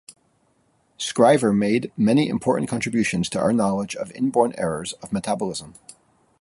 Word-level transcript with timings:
Scriver 0.97 1.53
made 1.53 1.91
many 1.95 2.27
important 2.27 2.67
contributions 2.67 3.29
to 3.29 3.39
our 3.39 3.53
knowledge 3.53 3.95
of 3.95 4.11
inborn 4.13 4.51
errors 4.57 4.93
of 4.93 5.13
metabolism. 5.13 5.75